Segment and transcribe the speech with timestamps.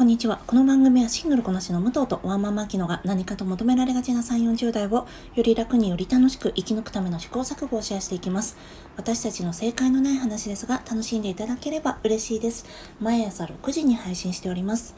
[0.00, 0.40] こんにちは。
[0.46, 8.56] この番組はシングルこなしの武藤とワンマンマキノが何かと求められがちな3、40代をより楽により楽しく生き抜くための試行錯誤をシェアしていきます。
[8.96, 12.64] 私たちの正解のない話ですが楽しんでいただければ嬉しいです。
[12.98, 14.94] 毎朝6時に配信しております。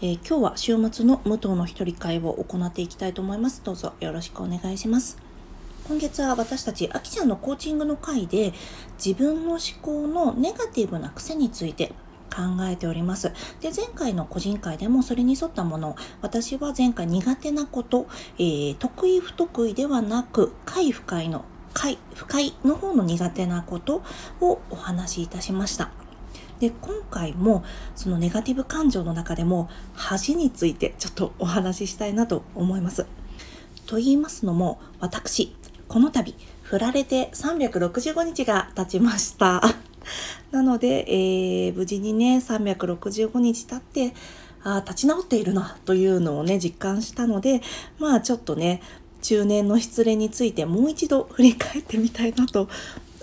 [0.00, 3.62] えー、今日は週末の武藤の一人会を行っていきたいと思います。
[3.64, 5.18] どうぞよろしくお願いします。
[5.88, 8.52] 今月は私たち、あきちゃんのコーチングの回で
[9.04, 11.92] 自分の思考のネガティブな癖について
[12.34, 13.32] 考えております。
[13.60, 18.06] で、前回の個人会でもそれに沿ったもの、私は前回苦手なこと、
[18.38, 24.02] えー、得意不得意ではなく、快不快の、快、不快の方の苦手なこと
[24.40, 25.90] をお話しいたしました。
[26.58, 33.06] で、今回もそのネガティブ感情の中でも恥についてちょっとお話ししたいなと思います。
[33.86, 35.54] と言いますのも、私、
[35.88, 39.62] この度、振られて365日が経ちました。
[40.50, 44.14] なので、えー、無事にね、365日経って、
[44.62, 47.60] あ立ち直っているなというのをね、実感したので、
[47.98, 48.80] まあちょっとね、
[49.20, 52.68] 中年の失恋についてもう一度振り返ってみたいなと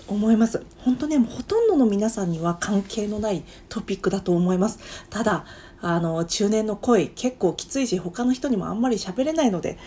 [0.08, 0.64] 思います。
[0.78, 4.78] 本当ね、ほとんどの皆さんには関係のないトピックだと思います。
[5.10, 5.44] ただ、
[5.80, 9.78] あの、中年の恋結構きついし、他の人にもあんまり喋れないので、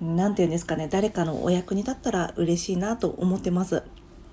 [0.00, 3.82] 何て言うんですかね、誰かのお役に立ったら嬉しいなと思ってます。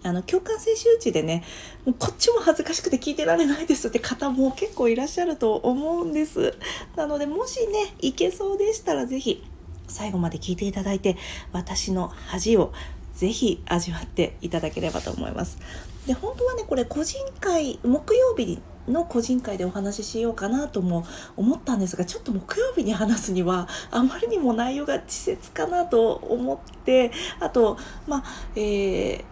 [0.04, 1.44] あの共感性周知でね
[1.86, 6.56] もうこっちも恥ずかしくて聞いてられないですって方も結構いらっしゃると思うんです。
[6.96, 9.44] なのでもしねいけそうでしたら是非
[9.88, 11.18] 最後まで聞いていただいて
[11.52, 12.74] 私の恥を
[13.14, 15.60] ぜひ味わっていただければと思います。
[16.08, 21.06] で本当はねこれ個人会木曜日の個人会でお話ししようかなとも
[21.38, 27.78] 思ったんですがちょっと木曜日に話すにはあまりにも内容が稚拙かなと思ってあと
[28.08, 28.24] まあ
[28.56, 29.24] えー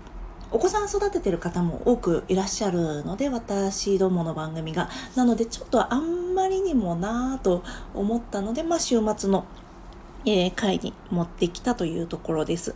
[0.52, 4.89] お子さん育ててる方も多くいらっしゃるので私どもの番組が。
[5.16, 9.45] なのでちょっとあんまりにもなぁと思ったのでまあ週末の、
[10.26, 12.73] えー、会に持ってきたというところです。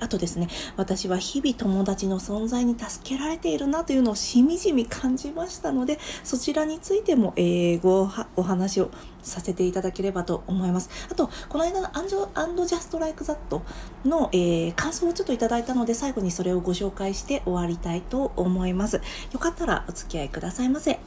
[0.00, 8.90] あとですね、私は日々友達の存在に助けられているなというのをしみじみ感じましたので、そちらについても英語お話を
[9.22, 10.90] させていただければと思います。
[11.10, 13.62] あと、この間のアンジョアンドジャストライクザット
[14.04, 19.00] の、えー、感想をちょっといただいたので、最後にそれをご紹介して終わりたいと思います。
[19.32, 20.98] よかったらお付き合いくださいませ。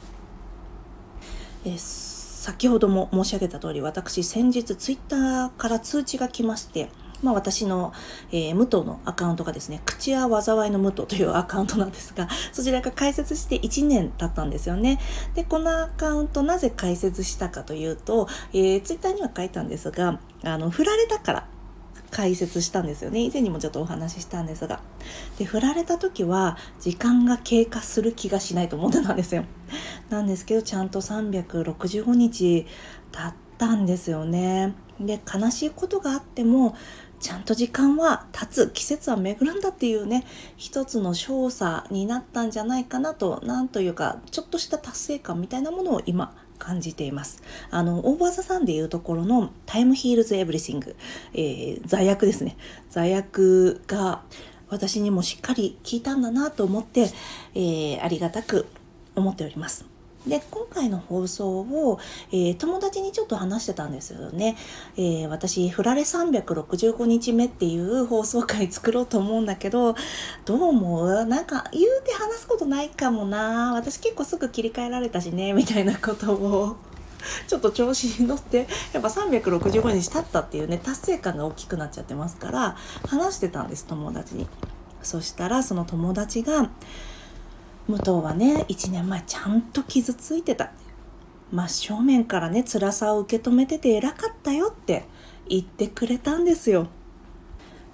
[1.64, 2.18] えー
[2.48, 6.88] 先ほども申し上げた通り私先日ツイッターから通知が来まして
[7.22, 7.92] まあ、私の、
[8.30, 15.00] えー、武藤のアカウントがですね、口は災いの武藤というアカウントなんですが、 そちらが開設して1年経ったんですよね。
[15.34, 21.46] で、このアカウントなぜ開設したかというと、えー、ツイッターには書いたんですが、あの、振られたから
[22.10, 23.20] 開設したんですよね。
[23.20, 24.80] 以前にもちょっとお話ししたんですが。
[25.38, 29.44] で、振られた時は時間が経過する気がしないと思ってたんですよ。
[30.08, 32.66] なんですけど、ちゃんと365日
[33.12, 34.74] 経ったんですよね。
[35.00, 36.74] で、悲しいことがあっても、
[37.20, 40.24] ちゃんと時間は経つ季節は巡るんだっていうね
[40.56, 47.40] 一つの少佐になったんじゃないかなとなんというかちょっとした達成感みたいなものを今感じています。
[47.70, 50.96] あの、オーバーザさんでいうところのタイムヒールズエブリシング、
[51.32, 52.56] えー、罪悪ですね。
[52.90, 54.22] 罪悪が
[54.68, 57.10] 私にもしっかり効いたんだなと思って、
[57.54, 58.66] えー、ありがたく
[59.14, 59.97] 思っております。
[60.28, 61.98] で今回の放送を、
[62.30, 64.56] えー、友達にちょっと話してたんですよね。
[64.96, 69.94] えー、私、フラレ365日目っていう放送回作ろうと思うんだけど、
[70.44, 71.24] どう思う？
[71.24, 76.76] なんか言うて話すことないかもな私結構すぐ切り替えられたしね、みたいなことを。
[77.48, 82.76] ちょっと調子に乗ってやっぱ365日経ったっていうね達成感が大きくなっちゃってますから
[83.08, 84.46] 話してたんです友達に
[85.02, 86.70] そしたらその友達が
[87.88, 90.70] 武藤はね1年前ちゃんと傷ついてた
[91.50, 95.04] 真正面からね辛さを受け止めてて偉かったよって
[95.48, 96.88] 言ってくれたんですよ。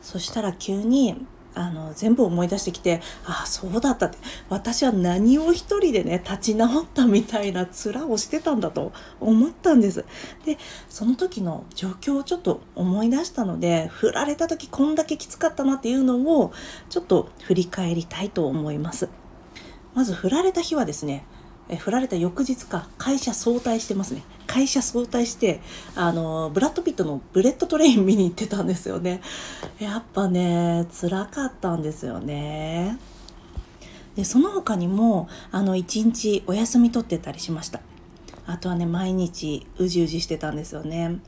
[0.02, 1.24] そしたら急に
[1.54, 4.18] あの全部思い出してきてああそうだったって。
[4.48, 10.04] 私は何を一人でね立ち直ったみたいな面をしてたんだと思ったんです。
[10.44, 10.58] で
[10.88, 16.52] その時の状況をちょっと思い出したので振られた時こんだけきつかったなっていうのを
[16.90, 19.08] ちょっと振り返りたいと思います。
[19.94, 21.24] まず振られた日はですね、
[21.68, 24.22] え振られた翌日か、会社早退してますね。
[24.46, 25.60] 会社早退して、
[25.94, 29.22] あの、ブラッド・ピットのブレットトレイン見に行ってたんですよね。
[29.78, 32.98] やっぱね、辛かったんですよね。
[34.14, 37.80] で、その他にも、あの、一日お休み取ってたりしました。
[38.46, 41.18] あとはね、毎日うじうじしてたんですよね。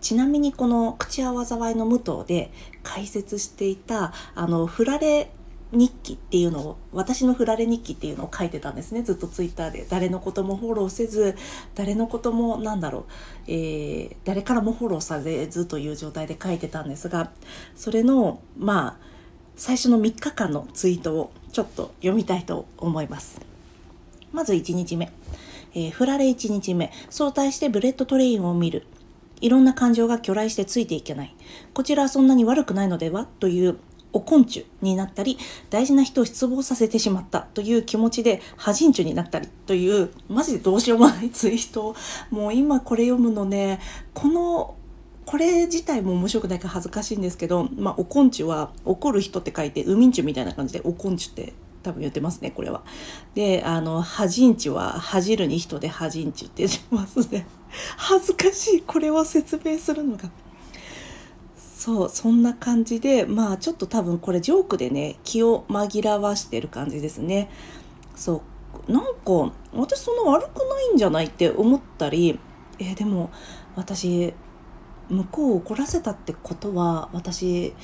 [0.00, 2.52] ちなみにこの口は災いの無糖で
[2.82, 5.30] 解説していた、あの、振られ
[5.74, 9.02] 日記っていうのを私の振られ日記っていうのを書いてたんですね。
[9.02, 9.86] ずっとツイッターで。
[9.88, 11.36] 誰のこともフォローせず
[11.74, 13.04] 誰のこともなんだろう、
[13.48, 17.30] えー、誰からもフォローされずという状態で書いてたんですが
[17.74, 19.14] それのまあ
[19.56, 23.40] 最初の3日間のツイートをちょっと読みたいと思います。
[24.32, 25.12] まず1日目、
[25.74, 26.90] えー、振られ1日目。
[27.08, 28.86] 早退してブレットトレインを見る。
[29.40, 31.36] いろんな感情が去来してついていけない。
[31.72, 33.26] こちらはそんなに悪くないのでは？
[33.38, 33.78] という
[34.14, 35.36] 怒人になったり
[35.68, 41.94] 大事な人を失望させてしまったという気持ちで破人中になったりというマジでどうしようもないツイート
[42.30, 43.80] もう今これ読むのね
[44.14, 44.76] この
[45.26, 52.82] これ自体も面白くないから恥ずかしいんですけど、まあ、怒人は怒る人って書いてウミンチュみたいな感じで怒人って多分言ってますねこれは。
[53.34, 57.46] であの恥んちは恥じるに人で恥んちって言ってますね。
[57.96, 60.30] 恥ずかしいこれを説明するのが。
[61.84, 67.50] そうそんな感じでまあちょっと多分これジョークでね気を紛らわしてる感じですね。
[68.16, 68.42] そ
[68.88, 72.40] うなんか私そんな悪くないんじゃないって思ったり
[72.78, 73.30] えー、でも
[73.76, 74.32] 私
[75.10, 77.74] 向こうを怒らせたってことは私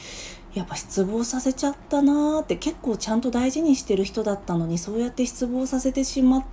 [0.54, 6.44] やっぱ失望させちゃったなーって結構ちゃんと大事にしてる人だったのにそうやって失望させてしまっ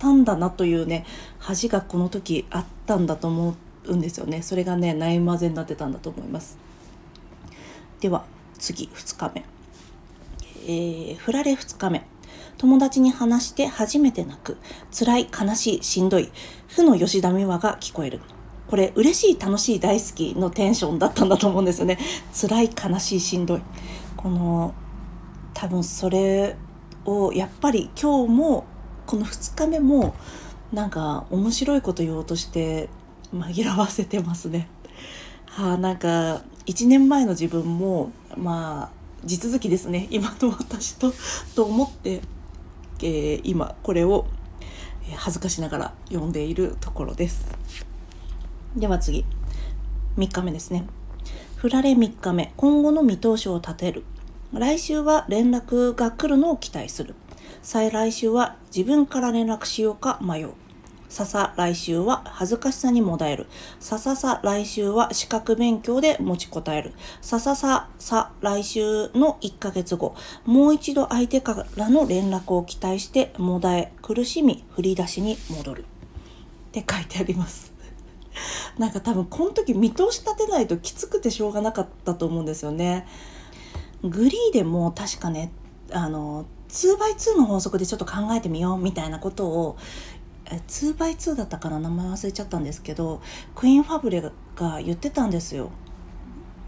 [0.00, 1.06] たんだなというね
[1.38, 3.54] 恥がこの時あったんだと思
[3.84, 4.42] うんですよね。
[4.42, 6.67] それがね悩まぜになってたんだと思います。
[8.00, 8.24] では
[8.58, 9.44] 次2日目、
[10.66, 12.06] えー、振られ2日目。
[12.58, 14.58] 友達に話して初めて泣く。
[14.92, 16.30] 辛い悲しいしんどい。
[16.66, 18.20] 負の吉田美和が聞こえる。
[18.68, 21.98] これ嬉しい楽しい大好きのテンションだったんだと思うんですよね。
[22.32, 23.62] 辛い悲しいしんどい。
[24.16, 24.74] この
[25.54, 26.56] 多分それ
[27.04, 28.66] をやっぱり今日も
[29.06, 30.14] この2日目も
[30.72, 32.90] なんか面白いこと言おうとして
[33.32, 34.68] 紛らわせてますね。
[35.46, 40.06] はあなんか1年前の自分もまあ地続きですね。
[40.12, 41.12] 今の私と
[41.56, 42.20] と思って、
[43.00, 44.26] えー、今これを
[45.16, 47.46] 恥ずかしながら読んでいるところです。
[48.76, 49.24] では次。
[50.18, 50.84] 3日目ですね。
[51.56, 52.52] 振られ3日目。
[52.58, 54.04] 今後の見通しを立てる。
[54.52, 57.14] 来週は連絡が来るのを期待する。
[57.62, 60.50] 再来週は自分から連絡しようか迷う。
[61.08, 63.46] ささ来週は恥ずかしさにもだえる。
[63.80, 66.92] さささ来週は資格勉強で持ちこたえる。
[67.22, 70.14] ささささ来週の1ヶ月後、
[70.44, 75.80] もう一度相手からの連絡を期待してもだえ、苦しみ、振り出しに戻る。
[75.82, 75.84] っ
[76.72, 77.72] て書いてあります。
[78.78, 83.06] なんか多分この時見通し立てないときつくてしょうがなかったと思うんですよね。
[84.02, 85.52] グリーでも確かね、
[85.90, 89.76] あの、2x2 の法則でちょっと考えてみようみたいなことを
[90.50, 93.20] 2x2 だったから名前忘れちゃったんですけど
[93.54, 94.22] クイーン・ファブレ
[94.56, 95.70] が言ってたんですよ。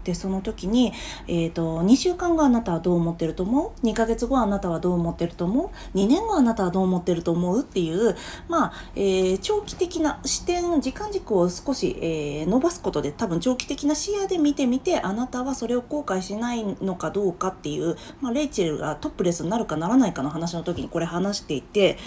[0.03, 0.93] でその時に、
[1.27, 7.61] えーと、2週間後あなたはどう思ってると思う？2ヶ月後あなたはどう思ってると思う？2年後あなたはどう思ってると思う？
[7.61, 8.15] っていう
[8.47, 21.97] まあ、えー、長期的な視点時間軸を少し、えー、伸ばすことで多分長期的な視野で見てみてあなたはそれを後悔しないのかどうかっていう、まあ、レイチェルがトップレスになるかならないかの話の時にこれ話していて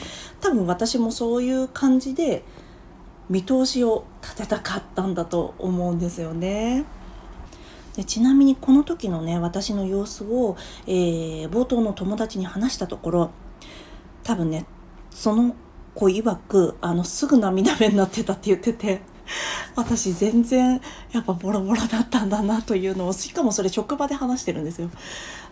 [0.41, 2.43] 多分私もそういう感じで
[3.31, 6.85] 見通しを立てたかったんだと思うんですよね。
[7.97, 10.57] でちなみにこの時のね私の様子を、
[10.87, 13.31] えー、冒頭の友達に話したところ
[14.25, 14.67] 多分ね
[15.11, 15.55] その
[15.95, 19.01] 子曰くあのすぐ涙目になってたって言ってて
[19.77, 20.81] 私全然
[21.13, 24.91] やっぱボロボロだったんだなというのをしかもそれ職場で話してるんですよ。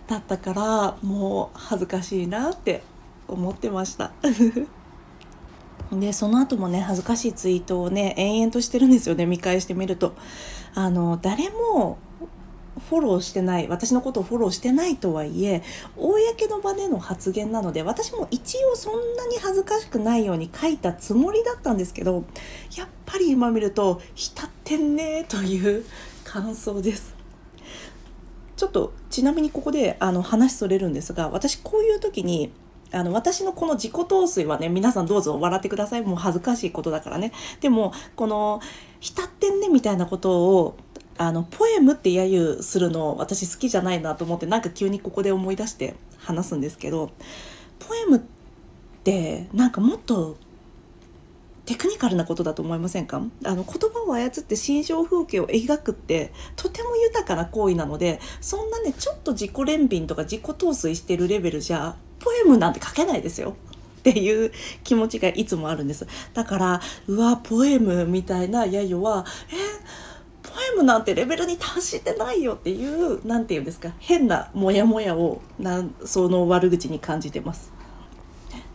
[0.09, 2.83] だったからもう恥ずかしいなって
[3.29, 4.13] 思ってました。
[5.93, 10.15] でその後もね恥ずかしいツイートをね延々としてるんですよね見返してみると。
[10.75, 11.99] あの誰も
[12.89, 15.63] フォローしてない私のことをフォローしてないとはいえ
[15.97, 22.25] 公の場での発言なので私も一応そんなに恥ずかしくないように書いたつもりだったんですけど
[22.77, 25.85] やっぱり今見ると浸ってんねという
[26.25, 27.15] 感想です。
[28.57, 32.53] ちょっとちなみにここであの話それるんですが私こういう時に
[32.93, 36.03] あの私のこの自己陶酔はね皆さんどうぞ笑ってください。
[36.03, 37.33] もう恥ずかしいことだからね。
[37.61, 38.61] でもこの
[39.01, 40.77] 浸ってんねみたいなことを
[41.27, 47.11] あのポエムって揶揄するの私好きじゃないなと思ってなんか急にここで思い出して話すんですけど
[47.79, 48.21] ポエムっ
[49.05, 50.37] てなんかもっと
[51.65, 53.23] テクニカルなことだと思いませんか？
[53.45, 63.55] あの言葉を操って心象風景を描くってとても豊かな行為なのでそんなねちょっと自己憐憫とか自己陶酔してるレベルじゃポエムなんて書けないですよ。
[64.01, 64.51] っていう
[64.83, 66.09] 気持ちがいつもあるんです。
[66.35, 69.55] だから、うわ、ポエムみたいな揶揄は、え
[70.77, 77.73] ムなんてレベルに達してないよっていう何て言うんですか変なモヤモヤをなその悪口に感じてます。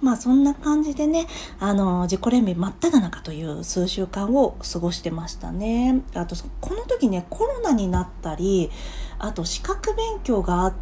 [0.02, 1.28] まあそんな感じでね、
[1.60, 6.02] あの、自己憐憫真っ只中という数週間を過ごしてましたね。
[6.14, 8.70] あと、この時ね、コロナになったり、
[9.18, 10.74] あと資格勉強があ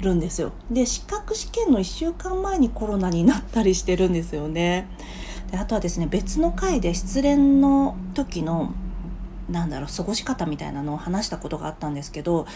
[0.00, 0.52] るんですよ。
[0.70, 4.88] で、資格試験の1週間前にコロナになったりしてるんですよね。
[5.50, 8.74] であとはですね、別の回で失恋の時の、
[9.50, 12.46] なんだろう、過ごし方みたいなのを話したことがあったんですけど、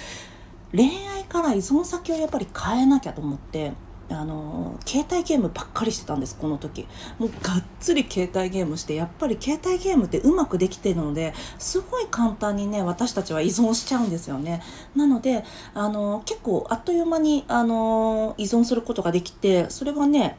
[0.72, 3.72] 恋愛から依存先をやっぱり変えなきゃと思って、
[4.12, 6.86] あの携帯ゲームばっかりしてたんですこの時。
[7.18, 14.62] もうがっつり携帯ゲームしてやっぱり携帯ゲームってうまくできてるのですごい簡単にね私たちは依存しちゃうんですよね。
[14.96, 15.44] なので
[15.74, 20.36] あの結構あっという間にあの依存することができてそれはね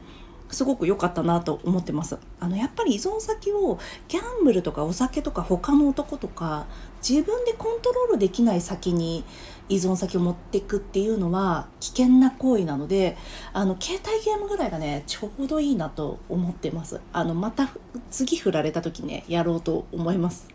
[0.52, 2.18] すごく良かったなと思ってます。
[2.38, 3.78] あのやっぱり依存先を
[4.08, 6.66] ギャンブルとかお酒とか他の男とか
[7.06, 9.24] 自分でコントロールできない先に
[9.68, 13.16] 依存先を持っていくっていうのは危険な行為なので
[13.52, 17.00] あの携帯ゲームぐらいがねちょうどいいなと思ってます。
[17.12, 17.70] あのまた
[18.10, 20.48] 次振られた時ねやろうと思います。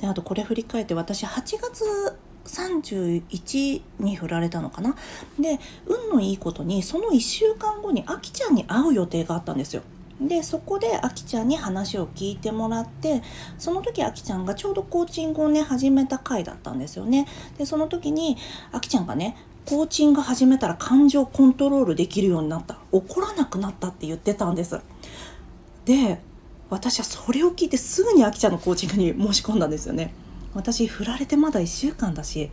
[0.00, 4.96] であとこれ振り返って私8月31に振られたのかな？
[5.38, 9.82] で運のいいことにその1週間後にあきちゃんに会う予定があったんですよ。
[10.20, 13.22] でそこであきちゃんに話を聞いてもらって
[13.58, 17.26] その時あきちゃんがちょうどコーチングをね始めた回だったんですよね。
[17.58, 18.38] でその時に
[18.72, 19.36] あきちゃんがね
[19.66, 22.78] コーチング始めたら感情コントロールできるようになった。
[22.92, 24.80] 怒らなくなったって言ってたんです。
[25.84, 26.20] で
[26.70, 30.14] 私はそれを聞いてすぐにあきちゃんのコーチングに申し込んだんですよね。
[30.56, 32.50] 私振られてまだ1週間だし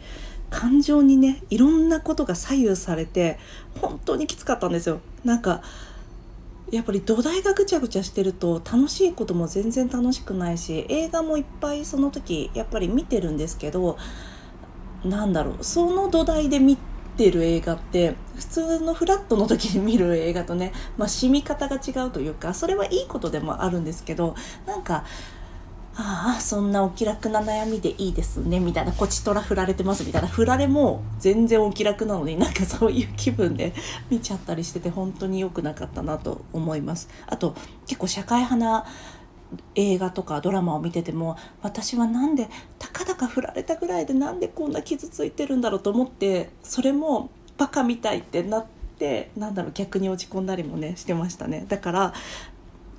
[0.49, 3.39] 感情にねいろんなことが左右されて
[3.81, 4.99] 本当にきつかったんですよ。
[5.23, 5.63] なんか
[6.71, 13.97] やっぱり土台がぐちゃぐちゃしてると楽しいことも全然楽しくないし映画もいっぱいその時やっぱり見てるんですけど
[15.05, 16.77] なんだろうその土台で見
[17.15, 25.05] てる映画って普通のフラットの時に見る映画とね、まあ、染み方が違うというかそれはいいことでもあるんですけどなんか
[25.95, 30.27] ああそんなお気楽な悩みでいいですねみたいなこちとら振られてますみたいな。
[30.27, 33.73] 振られも全然お気楽なのになんかそういう気分で
[34.09, 37.09] 見ちゃったりしてて本当に良くなかったなと思います。
[37.27, 38.85] あと結構社会派な
[39.75, 48.65] 映画とかドラマを見てても私はなんでたかだか振られたぐらいでなんでこんな傷ついてるんだろうと思ってそれもバカみたいってなっ
[48.97, 51.65] てなんだろう逆に落ち込んだりもねしてましたね。
[51.67, 52.13] だから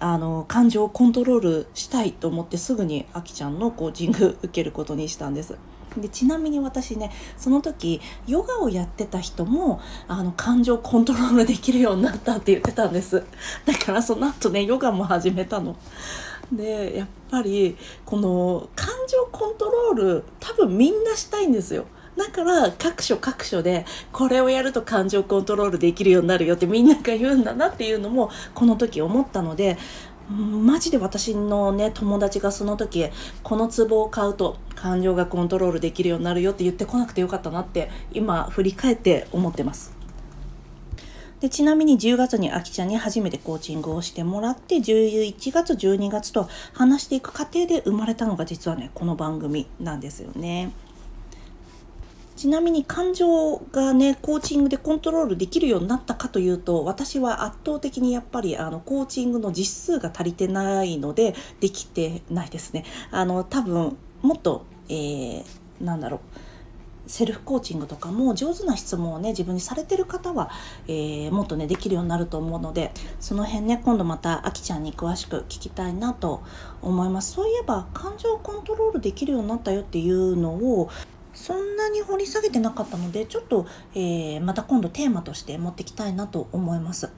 [0.07, 5.57] あの感情をコントロールしたいと思ってすぐにあきちゃんのコーチング受けることにしたんです。
[5.97, 13.25] でちなみに私ねその時ヨガをやってた人もあの感情コントロールできるようになったって言ってたんです。
[13.65, 15.75] だからその後ねヨガも始めたの。
[16.53, 21.87] でやっぱりこの感情コントロール多分みんなしたいんですよ。
[22.17, 29.77] だから各所各所でこれをやると感情コントロールできるようになるよってみんなが言うんだなっていうのもこの時思ったので
[30.31, 33.07] マジで私のね友達がその時
[33.43, 39.95] この壺を買うと感情がコントロールできるようになるよって言ってこなくてよかったなって今振り返って思ってます。
[41.41, 50.73] でちなみに10月にあきちゃんに初めてコーチングをしてもらって11月12月と話していく過程で生まれたのが実はねこの番組なんですよね。
[52.37, 62.85] ちなみに感情がねコーチングでコントロールできるようになったかというと私は圧倒的にやっぱりあのコーチングの実数が足りてないのでできてないですね。
[63.11, 65.45] あの多分もっと、えー、
[65.81, 66.21] なんだろう
[67.07, 70.51] セルフコーチングとかも上手な質問をね自分にされてる方は、
[70.87, 76.43] えー、もっとねできるようになると思うのでその辺ね今度またあきちゃんに詳しく聞きたいなと
[76.83, 77.33] 思います。
[77.33, 80.89] そういえば感情をコントロールできるようになったよっていうのを
[81.35, 87.11] そんなに掘り下げてなかったのでちょっと、えー、また今度テーマとして持ってきたいなと思います。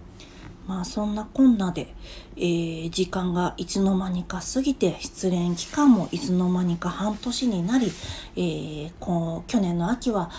[0.66, 1.94] まあそんなこんなで、
[2.36, 7.92] えー、時間がいつの間にか過ぎて失恋期間もいつの間にか半年になり、
[8.36, 10.30] えー、こう去年の秋は、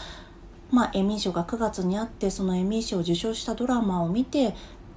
[0.70, 4.54] まあ、エミー賞が9月にあってそのエミー賞を受賞したドラマを見て、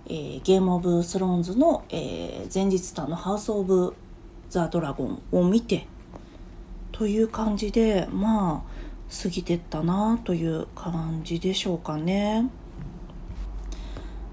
[0.07, 3.95] えー、ゲーム・オブ・スローンズの、えー、前日談のハウス・オブ・
[4.49, 5.87] ザ・ドラゴンを見て
[7.01, 12.51] という感じでまあ過ぎてったなという感じでしょうかね。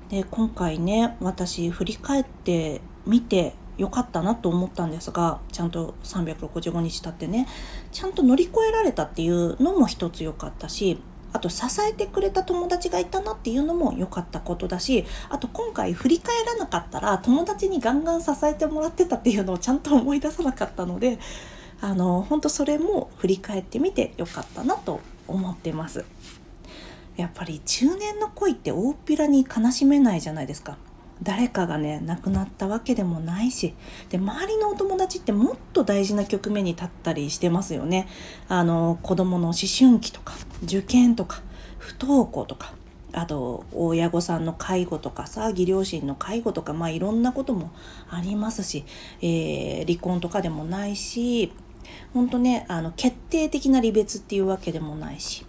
[0.09, 7.47] で今回ね私振り返ってみてよかったなと思ったんですがちゃんと365日経ってね
[7.93, 10.99] ちゃんと乗り越えられたっていうのも一つ良かったし
[11.31, 21.17] あと支えてくれた友達がいたなっていうのも良かったことだしあと今回振り返らなかったら友達にガンガン支えてもらってたっていうのをちゃんと思い出さなかったので
[21.81, 26.05] あの本当それも振り返ってみてよかったなと思ってます。
[27.15, 30.77] やっぱり中年の恋って大っぴらに悲しめないじゃないですか。
[31.23, 33.73] 誰かがね亡くなったわけでもないし
[34.09, 38.07] で周りのお友達ってもっと大事な局面に立ったりしてますよね。
[38.47, 41.41] あの子供の思春期とか受験とか
[41.79, 42.73] 不登校とか
[43.13, 47.71] あと親御さんの介護とかさ義両親の介護とかまあいろんなことも
[48.09, 48.85] ありますし、
[49.21, 51.51] えー、離婚とかでもないし
[52.13, 55.45] 本当ねあの決定的な離別っていうわけでもないし。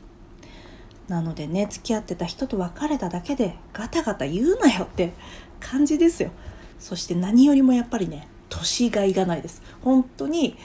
[1.09, 5.15] なのでね付き合ってた人と別れただけでガタガタ言うなよって
[5.59, 6.31] 感じですよ。
[6.79, 9.63] そして何よりもやっぱりね年がいがないです。
[9.83, 10.57] 本当に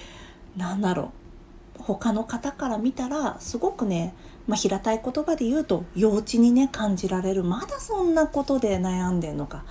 [0.58, 1.12] 何だろ
[1.80, 1.82] う。
[1.82, 4.14] 他の方から見たらすごくね
[4.48, 7.44] まあ、平たい言葉で言うと幼稚にね感じられる。
[7.44, 9.64] まだそんなことで悩んでんのか。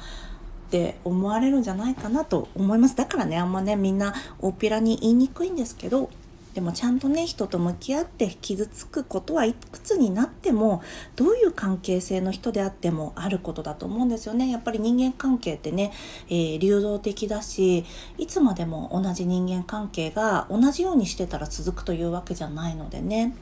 [0.72, 2.96] って思われるんじゃないかなと思います。
[2.96, 6.08] だからねあんまねみんな大っぴらに言いにくいんですけど
[6.54, 10.82] でもちゃんとね人と向き合って傷つくことはいくつになっても
[11.14, 14.50] どういう関係性の人であってもあることだと思うんですよね。
[14.50, 15.92] やっぱり人間関係ってね、
[16.30, 17.84] えー、流動的だし
[18.16, 23.34] いつまでも同じ人間関係が同じようにしてたら続くというわけじゃないのでね。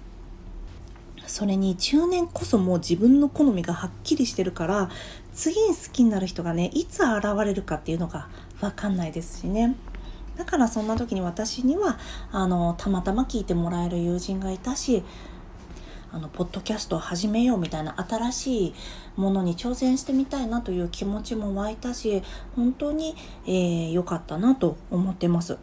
[1.31, 4.91] それに中年こそもう自分の好みがはっきりしてるから
[5.33, 8.29] 次に好きになる人がねいつ現れるかっていうのが
[8.61, 9.77] 分かんないですしね
[10.37, 11.99] だからそんな時に私には
[12.33, 15.05] あのたまたま聞いてもらえる友人がいたし
[16.13, 18.75] あのポッドキャストを始めようみたいな新しい
[19.15, 22.25] ものに挑戦してみたいなという気持ちも湧いたし
[22.57, 23.15] 本当に良、
[23.47, 25.59] えー、かったなと思ってます。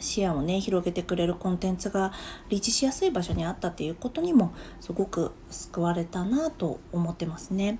[0.00, 2.12] 視野をね広げてくれるコンテンツが
[2.48, 7.78] リーチしやすい場所にあったっていうことにもすごく救われたなと思ってますね。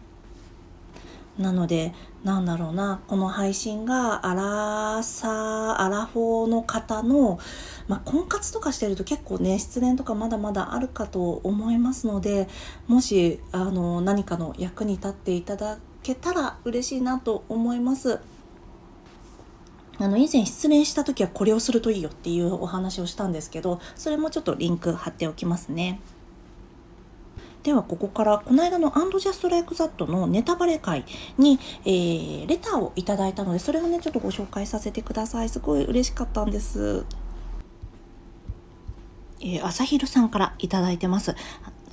[1.39, 1.95] なので
[2.25, 7.39] なんだろうなこの配信がアラサーアラフォーの方の、
[7.87, 12.49] まあ、婚活とかしてると結構ね失恋とかまだまだあるかと思いますので
[12.89, 18.19] もしあの何かの役に立っていただけたら嬉しいなと思います。
[20.01, 26.01] あの以前失恋した時はこれをするといいよっていうお話をしたんですけどそれもちょっとリンク貼っておきますね。
[27.65, 31.05] ではここからこの間の「アンドジャストライクザットのネタバレ会
[31.37, 37.05] に、えー、レターをいただいたのでそれをねちょっとご紹介させてくださいすごい嬉しかったんです。
[39.41, 41.35] えー、朝昼さんからいいてます。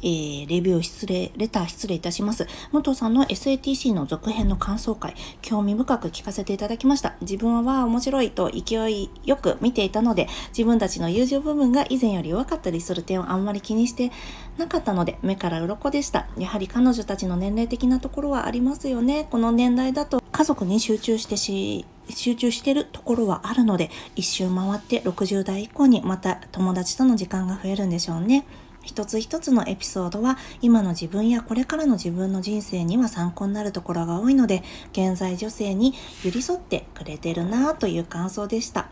[0.02, 2.48] えー、レビュー失礼、レター失礼いたします。
[2.72, 7.16] 武藤さんの SATC の続編の感想会、興味深く聞かせていただきました。
[7.22, 14.12] 自分は面白いと勢いよく見ていたので、自分たちの友情部分が以前より弱かったりする点をあんまり気にして
[14.58, 16.28] なかったので、目から鱗でした。
[16.38, 19.28] やはり彼女たちの年齢的なところはありますよね。
[19.30, 28.46] この年代だと家族に集中してし、集中してるところはあるので、一周回って60代以降にまた友達との時間が増えるんでしょうね。
[28.86, 35.94] 一つ一つのエピソードは今の自分やこれからの自分の人生には参考になるところが多いので現在女性に
[36.24, 38.90] 寄り添ってくれてるなぁという感想でした。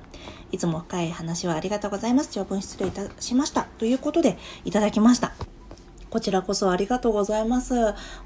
[0.51, 2.29] いつも深い話はありがとうございます。
[2.31, 3.63] 長文失礼いたしました。
[3.77, 5.52] ということでいただきました。
[6.13, 7.73] こちらこそありがとうございます。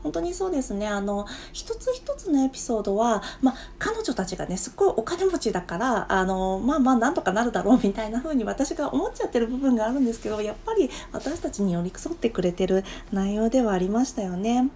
[0.04, 0.86] 本当にそうですね。
[0.86, 14.69] あの、一つ一つのエピソードは、まあ、彼女たちがね、すっごいお金持ちだから、あの、まあまあ、なんとかなるだろうみたいな風に私が思っちゃってる部分があるんですけど、やっぱり私たちに寄り添ってくれてる内容ではありましたよね。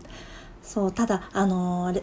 [0.63, 1.93] そう、ただ、あの、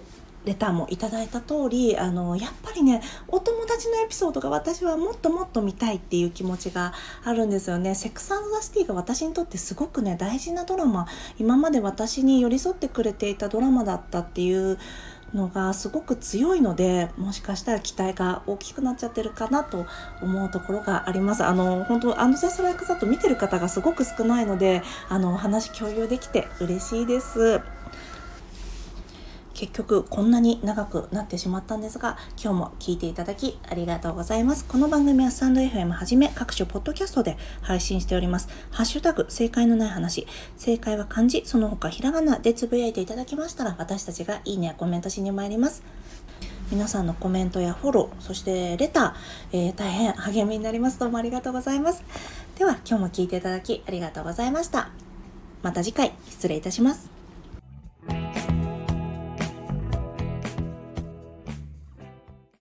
[0.48, 7.94] レターもいただいた通りあのやっぱりねお友達のエピソードが私はもっともっと見たいっていう気持ちがあるんですよね。
[7.94, 11.06] セックスザ・シティが私にとってすごくね大事なドラマ。
[11.38, 14.78] 今まで私に寄り添ってくれていたドラマだったっていう
[15.34, 19.87] のがすごく強いのでもしかしたら期待が大きくなっちゃってるかなと
[20.22, 21.44] 思うところがあります。
[21.44, 27.61] あの本当アンドジャスライクザと見てる方がすごく少ないのであのお話共有できて嬉しいです。
[29.58, 45.82] 結局こんなに長くなってしまったんですが今日も聞いていただきありがとうございますこの番組はスタンド FM はじめ各種ポッドキャストで配信しておりますハッシュタグ正解のない話正解は漢字その他ひらがなでつぶやいていただきましたら私たちがいいねやコメントしに参ります
[46.70, 50.98] 皆さんのコメントやフォロー、そしてレター、えー、大変励みになります。
[50.98, 52.04] どうもありがとうございます。
[52.58, 54.90] では、今日も聞いていただきありがとうございました。
[55.62, 57.17] また次回、失礼いたします。